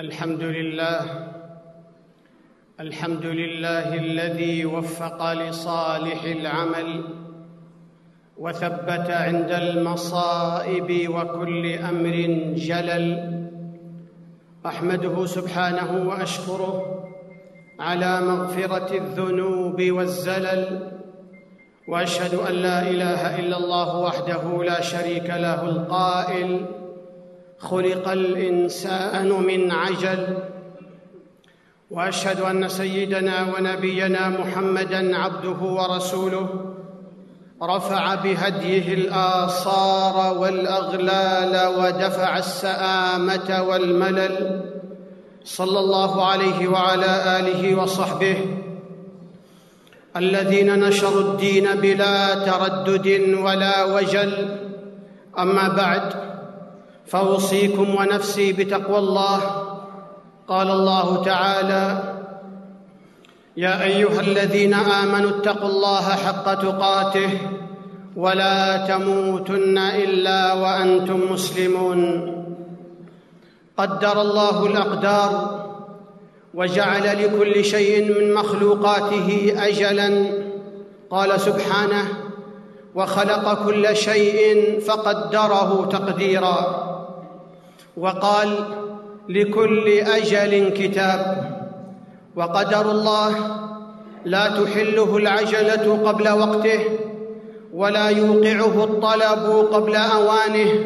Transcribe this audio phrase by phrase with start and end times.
[0.00, 1.28] الحمد لله.
[2.80, 7.04] الحمد لله الذي وفق لصالح العمل
[8.38, 12.16] وثبت عند المصائب وكل أمر
[12.56, 13.06] جلل.
[14.66, 17.04] أحمده سبحانه وأشكره
[17.80, 20.92] على مغفرة الذنوب والزلل.
[21.88, 26.81] وأشهد أن لا إله إلا الله وحده لا شريك له القائل.
[27.62, 30.38] خلق الإنسان من عجل.
[31.90, 36.48] وأشهد أن سيدنا ونبينا محمدا عبده ورسوله
[37.62, 44.60] رفع بهديه الآثار والأغلال ودفع السآمة والملل.
[45.44, 48.36] صلى الله عليه وعلى آله وصحبه.
[50.16, 54.58] الذين نشروا الدين بلا تردد ولا وجل.
[55.38, 56.31] أما بعد
[57.06, 59.40] فأوصيكم ونفسي بتقوى الله.
[60.48, 62.14] قال الله تعالى
[63.56, 67.30] يا أيها الذين آمنوا اتقوا الله حق تقاته
[68.16, 72.28] ولا تموتن إلا وأنتم مسلمون.
[73.76, 75.62] قدر الله الأقدار
[76.54, 80.26] وجعل لكل شيء من مخلوقاته اجلا.
[81.10, 82.04] قال سبحانه
[82.94, 86.91] وخلق كل شيء فقدره تقديرا.
[87.96, 88.48] وقال
[89.28, 91.52] لكل أجل كتاب.
[92.36, 93.36] وقدر الله
[94.24, 96.80] لا تحله العجلة قبل وقته
[97.74, 100.84] ولا يوقعه الطلب قبل أوانه.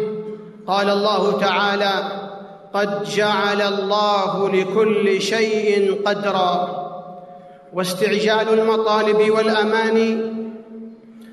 [0.66, 1.92] قال الله تعالى
[2.74, 6.86] قد جعل الله لكل شيء قدرا.
[7.72, 10.32] واستعجال المطالب والاماني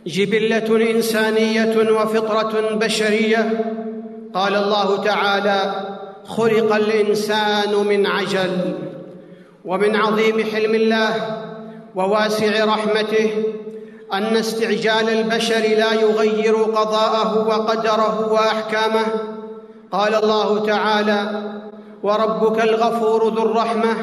[0.07, 3.73] جبلة إنسانية وفطرة بشرية.
[4.33, 5.73] قال الله تعالى
[6.27, 8.73] خلق الإنسان من عجل
[9.65, 11.13] ومن عظيم حلم الله
[11.95, 13.31] وواسع رحمته
[14.13, 19.05] أن استعجال البشر لا يغير قضاءه وقدره وأحكامه.
[19.91, 21.41] قال الله تعالى
[22.03, 23.95] وربك الغفور ذو الرحمة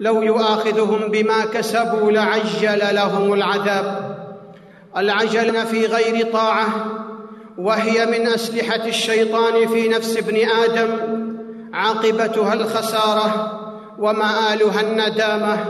[0.00, 4.16] لو يؤاخذهم بما كسبوا لعجل لهم العذاب.
[4.96, 6.68] العجل في غير طاعة
[7.58, 10.88] وهي من أسلحة الشيطان في نفس ابن آدم
[11.72, 13.60] عاقبتها الخسارة
[13.98, 15.64] ومآلها الندامة.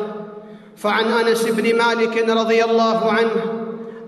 [0.76, 3.30] فعن أنس بن مالك رضي الله عنه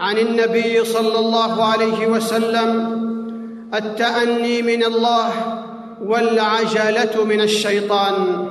[0.01, 3.01] عن النبي صلى الله عليه وسلم
[3.75, 5.31] التأني من الله
[6.03, 8.47] والعجلة من الشيطان.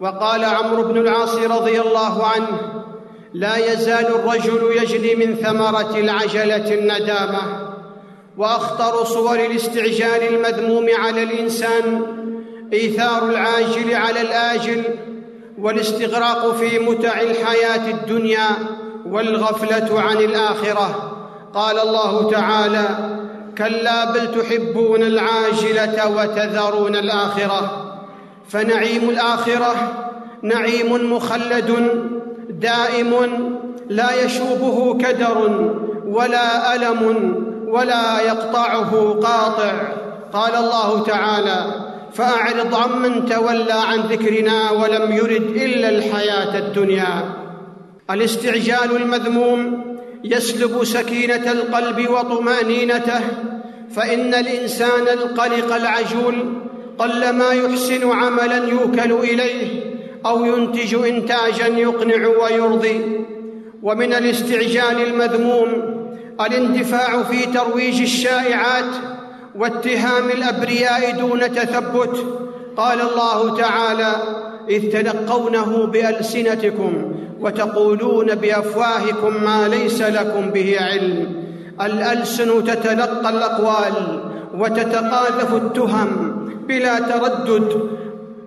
[0.00, 2.60] وقال عمرو بن العاص رضي الله عنه
[3.34, 7.67] لا يزال الرجل يجني من ثمرة العجلة الندامة.
[8.38, 12.02] وأخطر صور الاستعجال المذموم على الإنسان
[12.72, 14.84] إيثار العاجل على الآجل
[15.58, 18.48] والاستغراق في متع الحياة الدنيا
[19.06, 21.14] والغفلة عن الآخرة.
[21.54, 22.88] قال الله تعالى
[23.58, 27.84] كلا بل تحبون العاجلة وتذرون الآخرة.
[28.48, 29.74] فنعيم الآخرة
[30.42, 32.00] نعيم مخلد
[32.50, 33.12] دائم
[33.88, 35.68] لا يشوبه كدر
[36.06, 39.72] ولا ألم ولا يقطعه قاطع.
[40.32, 41.66] قال الله تعالى
[42.14, 47.34] فأعرض عمن تولى عن ذكرنا ولم يرد إلا الحياة الدنيا.
[48.10, 49.84] الاستعجال المذموم
[50.24, 53.20] يسلب سكينة القلب وطمأنينته
[53.90, 56.34] فإن الإنسان القلق العجول
[56.98, 59.82] قلما يحسن عملا يوكل إليه
[60.26, 63.26] أو ينتج إنتاجا يقنع ويرضي.
[63.82, 65.97] ومن الاستعجال المذموم
[66.40, 68.94] الاندفاع في ترويج الشائعات
[69.56, 72.26] واتهام الأبرياء دون تثبت.
[72.76, 74.12] قال الله تعالى
[74.68, 81.44] إذ تلقونه بألسنتكم وتقولون بأفواهكم ما ليس لكم به علم.
[81.80, 84.20] الألسن تتلقى الأقوال
[84.58, 86.08] وتتقاذف التهم
[86.68, 87.90] بلا تردد.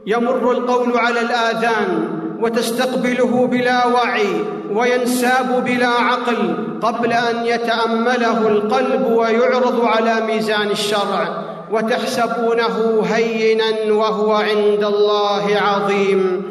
[0.07, 2.09] يمر القول على الآذان
[2.41, 4.60] وتستقبله بلا وعي.
[4.75, 14.83] وينساب بلا عقل قبل أن يتأمله القلب ويعرض على ميزان الشرع وتحسبونه هينا وهو عند
[14.83, 16.43] الله عظيم.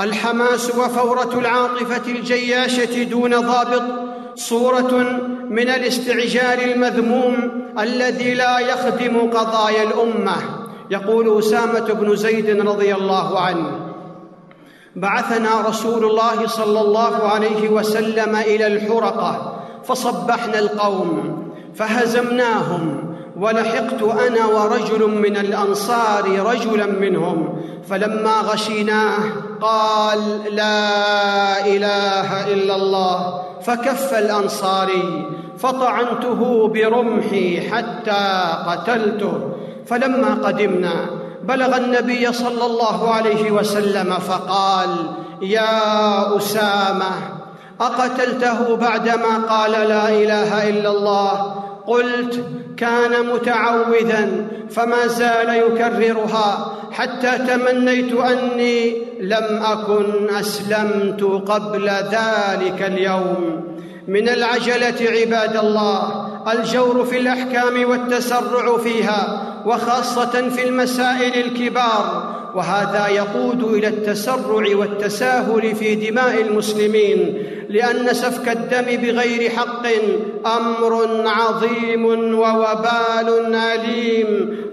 [0.00, 3.82] الحماس وفورة العاطفة الجياشة دون ضابط
[4.34, 5.20] صورة
[5.50, 10.36] من الاستعجال المذموم الذي لا يخدم قضايا الأمة.
[10.90, 13.81] يقول أسامة بن زيد رضي الله عنه
[14.96, 21.42] بعثنا رسول الله صلى الله عليه وسلم إلى الحرقة فصبحنا القوم
[21.74, 29.18] فهزمناهم ولحقت أنا ورجل من الأنصار رجلا منهم فلما غشيناه
[29.60, 30.18] قال
[30.54, 33.42] لا إله إلا الله.
[33.62, 35.26] فكف الأنصاري
[35.58, 39.32] فطعنته برمحي حتى قتلته
[39.86, 40.94] فلما قدمنا
[41.44, 44.88] بلغ النبي صلى الله عليه وسلم فقال
[45.42, 47.10] يا أسامة
[47.80, 51.54] أقتلته بعدما قال لا إله إلا الله؟
[51.86, 52.44] قلت
[52.76, 63.62] كان متعوذا فما زال يكررها حتى تمنيت أني لم أكن أسلمت قبل ذلك اليوم.
[64.08, 73.62] من العجلة عباد الله الجور في الأحكام والتسرع فيها وخاصة في المسائل الكبار وهذا يقود
[73.62, 79.86] إلى التسرع والتساهل في دماء المسلمين لأن سفك الدم بغير حق
[80.56, 82.04] أمر عظيم
[82.34, 84.21] ووبال أليم.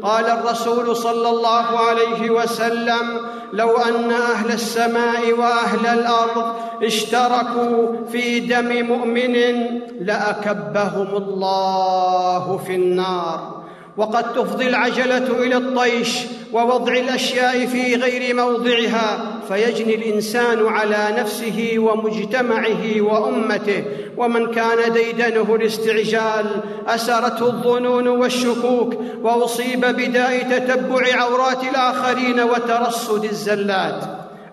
[0.10, 3.20] قال الرسول صلى الله عليه وسلم
[3.54, 6.54] لو أن أهل السماء وأهل الأرض
[6.84, 13.59] اشتركوا في دم مؤمن لأكبهم الله في النار.
[14.00, 16.20] وقد تفضي العجلة إلى الطيش
[16.54, 23.84] ووضع الأشياء في غير موضعها فيجني الإنسان على نفسه ومجتمعه وأمته.
[24.18, 26.46] ومن كان ديدنه الاستعجال
[26.88, 28.94] أسرته الظنون والشكوك
[29.24, 34.04] وأصيب بداء تتبع عورات الآخرين وترصد الزلات.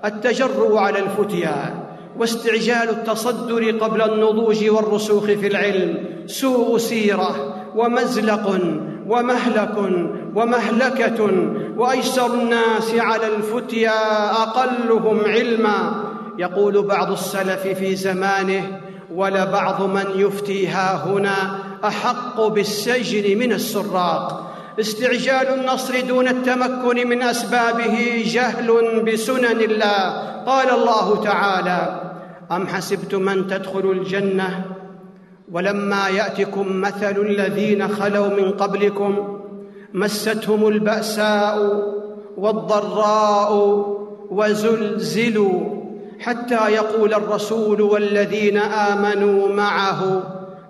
[0.04, 1.86] التجرؤ على الفتيا
[2.18, 6.04] واستعجال التصدر قبل النضوج والرسوخ في العلم.
[6.26, 8.60] سوء سيرة ومزلق
[9.06, 9.76] ومهلك
[10.34, 11.30] ومهلكة
[11.76, 16.04] وأيسر الناس على الفتيا أقلهم علما.
[16.38, 18.80] يقول بعض السلف في زمانه
[19.14, 24.52] ولبعض من يفتي ها هنا أحق بالسجن من السراق.
[24.80, 28.68] استعجال النصر دون التمكن من أسبابه جهل
[29.06, 30.02] بسنن الله.
[30.46, 32.00] قال الله تعالى
[32.52, 34.64] أم حسبتم أن تدخلوا الجنة
[35.56, 39.38] ولما يأتكم مثل الذين خلوا من قبلكم
[39.94, 41.82] مستهم البأساء
[42.36, 43.52] والضراء
[44.30, 45.60] وزلزلوا
[46.20, 50.22] حتى يقول الرسول والذين آمنوا معه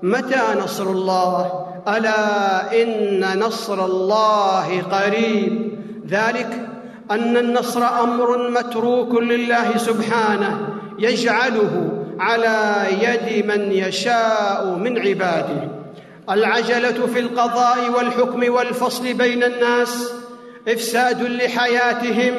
[0.03, 5.79] متى نصر الله؟ ألا إن نصر الله قريب.
[6.09, 6.69] ذلك
[7.11, 10.69] أن النصر أمر متروك لله سبحانه
[10.99, 15.69] يجعله على يد من يشاء من عباده.
[16.31, 20.13] العجلة في القضاء والحكم والفصل بين الناس
[20.69, 22.35] إفساد لحياتهم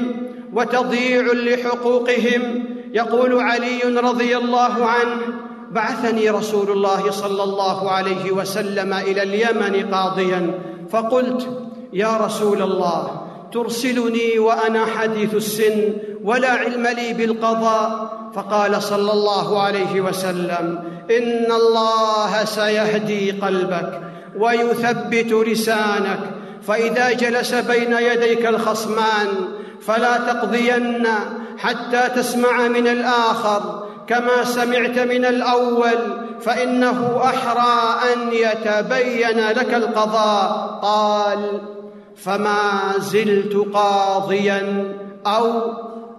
[0.54, 2.66] وتضييع لحقوقهم.
[2.94, 5.22] يقول علي رضي الله عنه
[5.72, 10.60] بعثني رسول الله صلى الله عليه وسلم إلى اليمن قاضيا
[10.90, 11.50] فقلت
[11.94, 13.22] يا رسول الله
[13.54, 18.18] ترسلني وأنا حديث السن ولا علم لي بالقضاء.
[18.36, 20.84] فقال صلى الله عليه وسلم
[21.18, 24.02] إن الله سيهدي قلبك
[24.40, 26.20] ويثبت لسانك.
[26.68, 29.28] فإذا جلس بين يديك الخصمان
[29.82, 31.08] فلا تقضين
[31.58, 33.88] حتى تسمع من الآخر.
[34.08, 36.00] كما سمعت من الأول
[36.42, 40.80] فإنه أحرى أن يتبين لك القضاء.
[40.82, 41.62] قال
[42.16, 44.94] فما زلت قاضيا
[45.28, 45.62] أو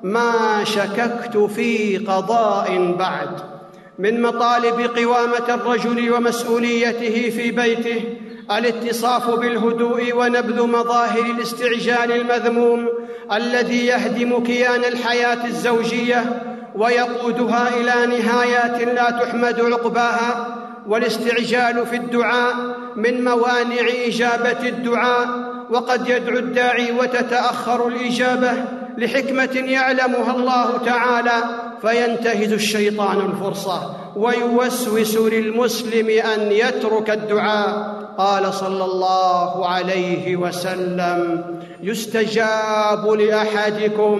[0.02, 3.58] ما شككت في قضاء بعد.
[3.98, 8.04] من مطالب قوامة الرجل ومسؤوليته في بيته
[8.50, 12.88] الاتصاف بالهدوء ونبذ مظاهر الاستعجال المذموم
[13.32, 16.42] الذي يهدم كيان الحياة الزوجية
[16.74, 20.56] ويقودها إلى نهايات لا تحمد عقباها
[20.86, 22.54] والاستعجال في الدعاء
[22.96, 25.28] من موانع إجابة الدعاء
[25.70, 31.32] وقد يدعو الداعي وتتأخر الإجابة لحكمة يعلمها الله تعالى
[31.80, 37.98] فينتهز الشيطان الفرصة ويوسوس للمسلم أن يترك الدعاء.
[38.18, 41.44] قال صلى الله عليه وسلم
[41.82, 44.18] يستجاب لأحدكم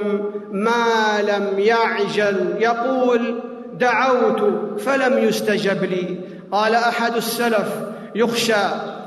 [0.53, 3.41] ما لم يعجل يقول
[3.75, 4.41] دعوت
[4.81, 6.19] فلم يستجب لي.
[6.53, 7.69] قال أحد السلف
[8.15, 8.65] يخشى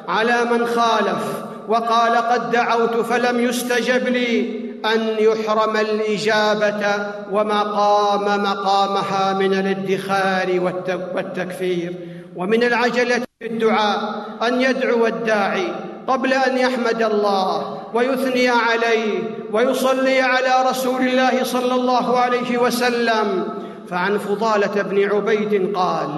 [0.08, 1.24] على من خالف
[1.68, 4.61] وقال قد دعوت فلم يستجب لي.
[4.85, 6.85] أن يحرم الإجابة
[7.31, 10.75] وما قام مقامها من الادخار
[11.15, 11.93] والتكفير.
[12.35, 15.67] ومن العجلة في الدعاء أن يدعو الداعي
[16.07, 19.23] قبل أن يحمد الله ويثني عليه
[19.53, 23.47] ويصلي على رسول الله صلى الله عليه وسلم.
[23.89, 26.09] فعن فضالة بن عبيد قال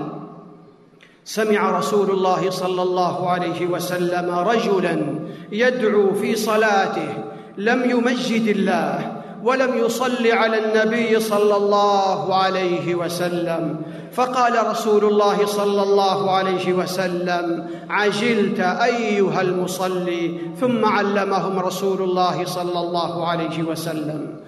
[1.26, 5.20] سمع رسول الله صلى الله عليه وسلم رجلا
[5.52, 9.12] يدعو في صلاته لم يمجد الله
[9.44, 13.82] ولم يصل على النبي صلى الله عليه وسلم.
[14.14, 20.40] فقال رسول الله صلى الله عليه وسلم عجلت أيها المصلي.
[20.62, 24.40] ثم علمهم رسول الله صلى الله عليه وسلم.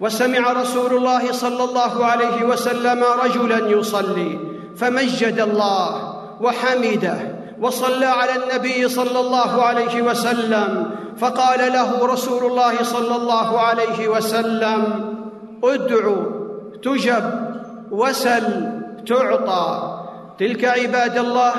[0.00, 4.38] وسمع رسول الله صلى الله عليه وسلم رجلا يصلي
[4.76, 7.33] فمجد الله وحمده.
[7.60, 14.82] وصلى على النبي صلى الله عليه وسلم فقال له رسول الله صلى الله عليه وسلم
[15.64, 16.16] ادعو
[16.82, 17.24] تجب
[17.90, 18.72] وسل
[19.06, 20.00] تعطى.
[20.38, 21.52] تلك عباد الله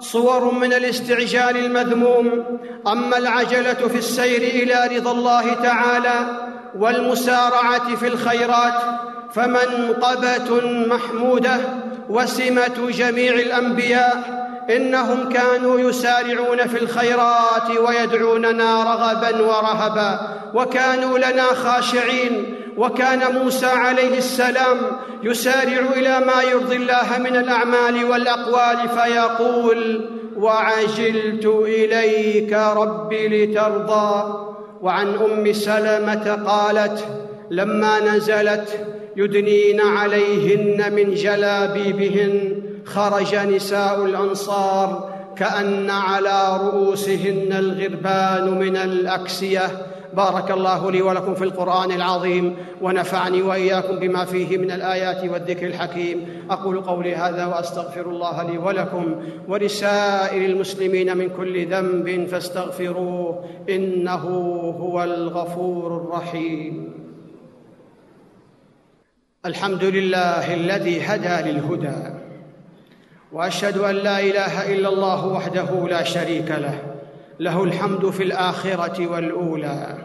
[0.00, 2.44] صور من الاستعجال المذموم
[2.86, 6.14] أما العجلة في السير إلى رضا الله تعالى
[6.78, 8.74] والمسارعة في الخيرات
[9.32, 11.60] فمنقبة محمودة
[12.08, 20.20] وسمة جميع الأنبياء إنهم كانوا يسارعون في الخيرات ويدعوننا رغبا ورهبا
[20.54, 24.76] وكانوا لنا خاشعين وكان موسى عليه السلام
[25.22, 34.34] يسارع إلى ما يرضي الله من الأعمال والأقوال فيقول وعجلت إليك رب لترضى
[34.82, 37.04] وعن أم سلمة قالت
[37.50, 42.57] لما نزلت يدنين عليهن من جلابيبهن
[42.88, 49.62] خرج نساء الأنصار كأن على رؤوسهن الغربان من الأكسية.
[50.14, 56.46] بارك الله لي ولكم في القرآن العظيم ونفعني وإياكم بما فيه من الآيات والذكر الحكيم.
[56.50, 64.24] أقول قولي هذا وأستغفر الله لي ولكم ولسائر المسلمين من كل ذنب فاستغفروه إنه
[64.80, 66.92] هو الغفور الرحيم.
[69.46, 72.17] الحمد لله الذي هدى للهدى.
[73.32, 76.78] وأشهد أن لا إله إلا الله وحده لا شريك له.
[77.40, 79.96] له الحمد في الآخرة والأولى.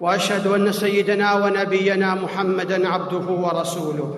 [0.00, 4.14] وأشهد أن سيدنا ونبينا محمدا عبده ورسوله.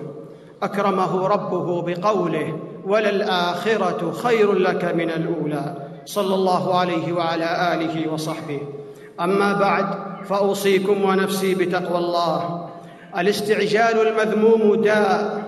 [0.63, 5.75] أكرمه ربه بقوله وللآخرة خير لك من الأولى.
[6.05, 8.59] صلى الله عليه وعلى آله وصحبه.
[9.21, 9.85] أما بعد
[10.25, 12.69] فأوصيكم ونفسي بتقوى الله.
[13.17, 15.44] الاستعجال المذموم داء.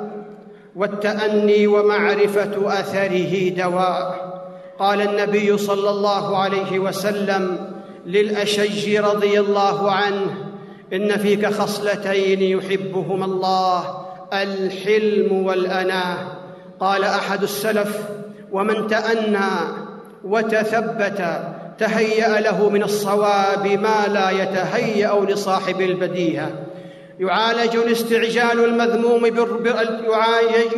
[0.77, 4.27] والتأني ومعرفة أثره دواء.
[4.79, 7.57] قال النبي صلى الله عليه وسلم
[8.05, 10.31] للأشج رضي الله عنه
[10.93, 16.17] إن فيك خصلتين يحبهما الله الحلم والاناه
[16.79, 17.99] قال أحد السلف
[18.51, 19.49] ومن تأنى
[20.23, 21.39] وتثبت
[21.79, 26.51] تهيأ له من الصواب ما لا يتهيأ لصاحب البديهة.
[27.19, 29.25] يعالج الاستعجال المذموم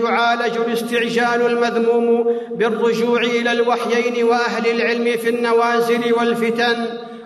[0.03, 6.85] يعالج الاستعجال المذموم بالرجوع إلى الوحيين وأهل العلم في النوازل والفتن.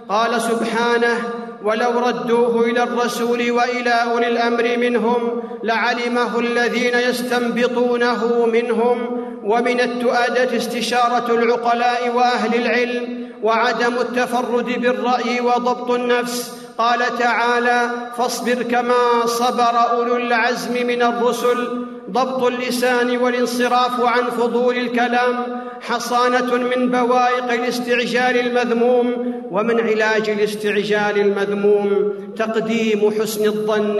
[0.09, 1.17] قال سبحانه
[1.63, 11.35] ولو ردوه إلى الرسول وإلى أولي الأمر منهم لعلمه الذين يستنبطونه منهم ومن التؤاده استشارة
[11.35, 20.87] العقلاء وأهل العلم وعدم التفرد بالرأي وضبط النفس قال تعالى فاصبر كما صبر أولو العزم
[20.87, 30.29] من الرسل ضبط اللسان والانصراف عن فضول الكلام حصانة من بوائق الاستعجال المذموم ومن علاج
[30.29, 33.99] الاستعجال المذموم تقديم حسن الظن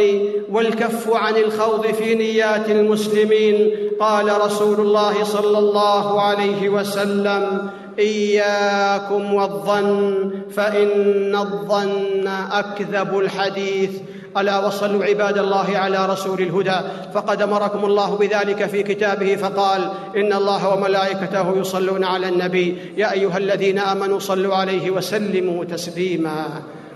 [0.51, 7.69] والكف عن الخوض في نيات المسلمين قال رسول الله صلى الله عليه وسلم.
[7.99, 13.91] إياكم والظن فإن الظن أكذب الحديث.
[14.37, 16.79] ألا وصلوا عباد الله على رسول الهدى.
[17.13, 22.77] فقد أمركم الله بذلك في كتابه فقال إن الله وملائكته يصلون على النبي.
[22.97, 26.45] يا أيها الذين آمنوا صلوا عليه وسلموا تسليما.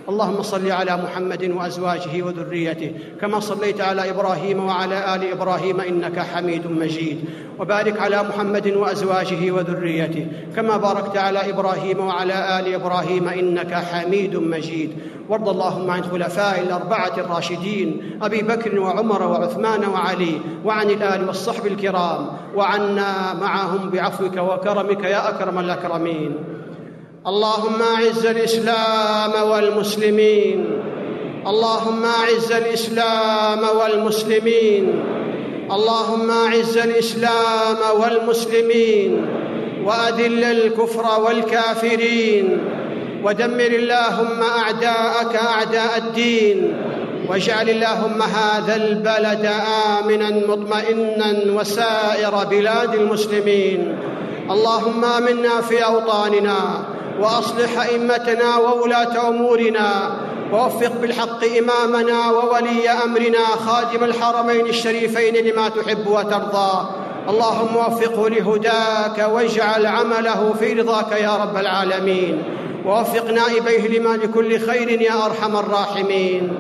[0.10, 6.68] اللهم صل على محمد وأزواجه وذريته كما صليت على إبراهيم وعلى آل إبراهيم إنك حميد
[6.68, 7.26] مجيد
[7.60, 14.92] وبارك على محمد وأزواجه وذريته كما باركت على إبراهيم وعلى آل إبراهيم إنك حميد مجيد
[15.30, 22.28] وارض اللهم عن الخلفاء الأربعة الراشدين أبي بكر وعمر وعثمان وعلي وعن الآل والصحب الكرام
[22.56, 26.57] وعنا معهم بعفوك وكرمك يا أكرم الأكرمين
[27.28, 30.66] اللهم اعز الإسلام والمسلمين.
[31.48, 35.04] اللهم اعز الإسلام والمسلمين.
[35.72, 39.26] اللهم اعز الإسلام والمسلمين.
[39.86, 42.60] وأذل الكفر والكافرين.
[43.24, 46.76] ودمر اللهم أعداءك أعداء الدين.
[47.30, 49.52] واجعل اللهم هذا البلد
[50.00, 53.98] آمنا مطمئنا وسائر بلاد المسلمين.
[54.52, 56.97] اللهم آمنا في أوطاننا.
[57.20, 60.18] وأصلح أئمتنا وولاة أمورنا
[60.54, 66.88] ووفق بالحق إمامنا وولي أمرنا خادم الحرمين الشريفين لما تحب وترضى.
[67.30, 72.44] اللهم وفقه لهداك واجعل عمله في رضاك يا رب العالمين.
[72.86, 76.60] ووفق نائبيه لما لكل خير يا أرحم الراحمين.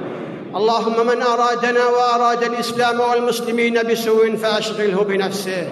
[0.56, 5.68] اللهم من أرادنا وأراد الإسلام والمسلمين بسوء فأشغله بنفسه.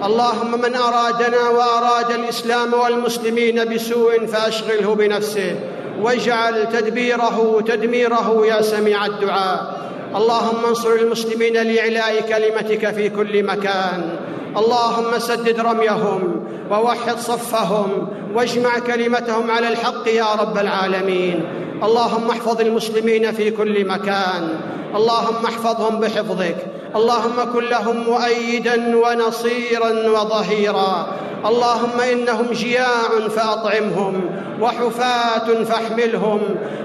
[0.00, 5.56] اللهم من أرادنا وأراد الإسلام والمسلمين بسوء فأشغله بنفسه
[6.02, 9.80] واجعل تدبيره تدميره يا سميع الدعاء.
[10.16, 14.16] اللهم انصر المسلمين لإعلاء كلمتك في كل مكان.
[14.56, 21.44] اللهم سدد رميهم ووحد صفهم واجمع كلمتهم على الحق يا رب العالمين.
[21.82, 24.60] اللهم احفظ المسلمين في كل مكان.
[24.94, 26.56] اللهم احفظهم بحفظك.
[26.96, 31.06] اللهم كن لهم مؤيدا ونصيرا وظهيرا.
[31.46, 36.40] اللهم إنهم جياع فأطعمهم وحفاة فاحملهم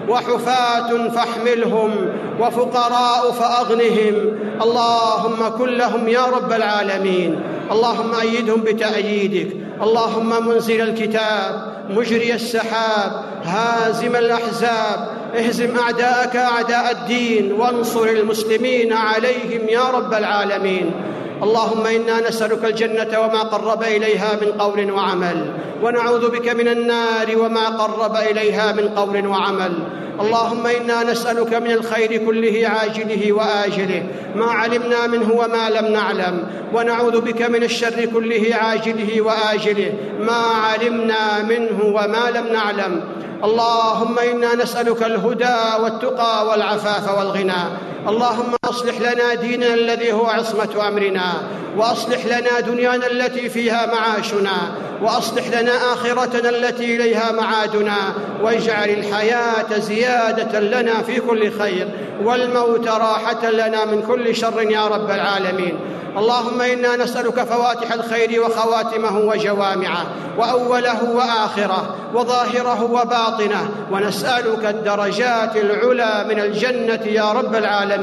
[0.09, 1.91] وحفاة فاحملهم
[2.39, 4.15] وفقراء فأغنهم.
[4.61, 7.39] اللهم كن لهم يا رب العالمين.
[7.71, 9.55] اللهم أيدهم بتأييدك.
[9.81, 13.11] اللهم منزل الكتاب مجري السحاب
[13.45, 20.91] هازم الأحزاب اهزم أعداءك أعداء الدين وانصر المسلمين عليهم يا رب العالمين.
[21.43, 27.65] اللهم إنا نسألك الجنة وما قرب إليها من قول وعمل ونعوذ بك من النار وما
[27.69, 29.73] قرب إليها من قول وعمل.
[30.21, 34.03] اللهم إنا نسألك من الخير كله عاجله وآجله
[34.35, 36.43] ما علمنا منه وما لم نعلم.
[36.73, 43.01] ونعوذ بك من الشر كله عاجله وآجله ما علمنا منه وما لم نعلم.
[43.43, 47.61] اللهم إنا نسألك الهدى والتقى والعفاف والغنى
[48.07, 51.33] اللهم اصلح لنا ديننا الذي هو عصمة أمرنا
[51.77, 57.97] وأصلح لنا دنيانا التي فيها معاشنا وأصلح لنا آخرتنا التي إليها معادنا
[58.41, 61.87] واجعل الحياة زيادة لنا في كل خير
[62.23, 65.79] والموت راحة لنا من كل شر يا رب العالمين.
[66.17, 70.05] اللهم إنا نسألك فواتح الخير وخواتمه وجوامعه
[70.37, 77.94] وأوله وآخره وظاهره وباطنه ونسألك الدرجات العلى من الجنة يا رب العالمين.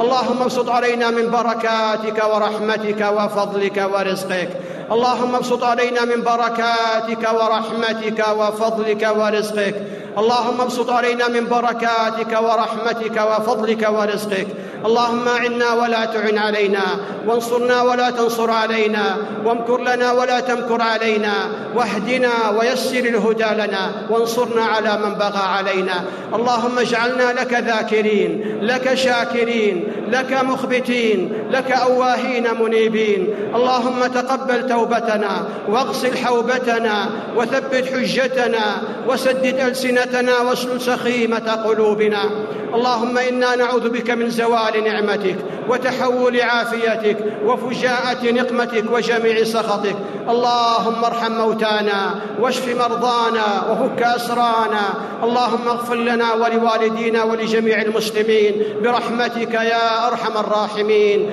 [0.00, 4.50] اللهم ابسط علينا من بركاتك ورحمتك وفضلك ورزقك.
[4.92, 9.74] اللهم ابسط علينا من بركاتك ورحمتك وفضلك ورزقك.
[10.18, 14.46] اللهم ابسط علينا من بركاتك ورحمتك وفضلك ورزقك.
[14.86, 16.82] اللهم اعنا ولا تعن علينا.
[17.26, 19.16] وانصرنا ولا تنصر علينا.
[19.44, 21.32] وامكر لنا ولا تمكر علينا.
[21.74, 23.92] واهدنا ويسر الهدى لنا.
[24.10, 26.04] وانصرنا على من بغى علينا.
[26.34, 33.34] اللهم اجعلنا لك ذاكرين لك شاكرين لك مخبتين لك أواهين منيبين.
[33.54, 38.64] اللهم تقبل توبتنا واغسل حوبتنا وثبت حجتنا
[39.08, 39.99] وسدد ألسنتنا
[40.48, 42.30] واسلل سخيمة قلوبنا.
[42.74, 45.36] اللهم إنا نعوذ بك من زوال نعمتك
[45.68, 49.96] وتحول عافيتك وفجاءة نقمتك وجميع سخطك.
[50.28, 54.84] اللهم ارحم موتانا واشف مرضانا وفك أسرانا.
[55.24, 61.30] اللهم اغفر لنا ولوالدينا ولجميع المسلمين برحمتك يا أرحم الراحمين.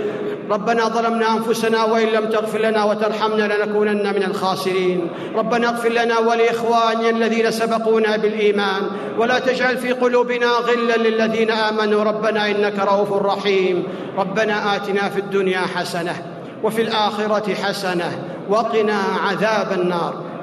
[0.52, 5.08] ربنا ظلمنا أنفسنا وإن لم تغفر لنا وترحمنا لنكونن من الخاسرين.
[5.36, 8.82] ربنا اغفر لنا ولإخواننا الذين سبقونا بالإيمان.
[9.18, 12.04] ولا تجعل في قلوبنا غلا للذين آمنوا.
[12.04, 13.84] ربنا إنك رؤوف رحيم.
[14.18, 16.16] ربنا آتنا في الدنيا حسنة
[16.64, 20.27] وفي الآخرة حسنة وقنا عذاب النار.